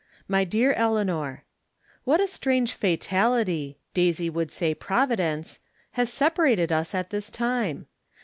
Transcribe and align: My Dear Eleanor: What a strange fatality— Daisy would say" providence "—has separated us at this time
My 0.27 0.45
Dear 0.45 0.73
Eleanor: 0.73 1.43
What 2.05 2.19
a 2.19 2.27
strange 2.27 2.73
fatality— 2.73 3.77
Daisy 3.93 4.31
would 4.31 4.49
say" 4.51 4.73
providence 4.87 5.59
"—has 5.91 6.11
separated 6.11 6.71
us 6.71 6.95
at 6.95 7.11
this 7.11 7.29
time 7.29 7.85